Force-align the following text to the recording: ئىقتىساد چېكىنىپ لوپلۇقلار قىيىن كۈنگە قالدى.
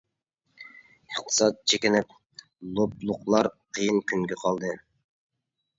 ئىقتىساد 1.11 1.59
چېكىنىپ 1.73 2.17
لوپلۇقلار 2.79 3.53
قىيىن 3.79 4.05
كۈنگە 4.13 4.45
قالدى. 4.47 4.79